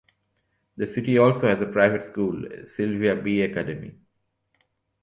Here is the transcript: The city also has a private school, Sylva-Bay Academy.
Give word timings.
The 0.77 0.87
city 0.87 1.19
also 1.19 1.47
has 1.47 1.61
a 1.61 1.71
private 1.71 2.05
school, 2.05 2.41
Sylva-Bay 2.65 3.41
Academy. 3.41 3.99